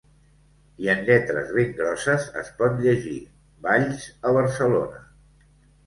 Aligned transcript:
I 0.85 0.89
en 0.93 1.03
lletres 1.09 1.51
ben 1.59 1.75
grosses 1.83 2.27
es 2.43 2.51
pot 2.63 2.83
llegir: 2.87 3.17
Valls 3.71 4.11
a 4.31 4.37
Barcelona. 4.43 5.09